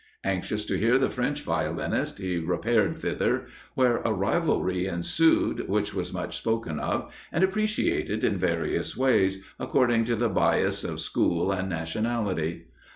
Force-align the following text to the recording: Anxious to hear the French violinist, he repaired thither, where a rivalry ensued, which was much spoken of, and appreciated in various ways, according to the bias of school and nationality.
Anxious 0.23 0.65
to 0.65 0.79
hear 0.79 0.97
the 0.97 1.11
French 1.11 1.43
violinist, 1.43 2.17
he 2.17 2.39
repaired 2.39 2.97
thither, 2.97 3.45
where 3.75 3.97
a 3.97 4.11
rivalry 4.11 4.87
ensued, 4.87 5.69
which 5.69 5.93
was 5.93 6.11
much 6.11 6.35
spoken 6.39 6.79
of, 6.79 7.13
and 7.31 7.43
appreciated 7.43 8.23
in 8.23 8.39
various 8.39 8.97
ways, 8.97 9.43
according 9.59 10.05
to 10.05 10.15
the 10.15 10.27
bias 10.27 10.83
of 10.83 10.99
school 11.01 11.51
and 11.51 11.69
nationality. 11.69 12.65